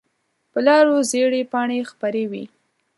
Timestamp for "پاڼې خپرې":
1.51-2.23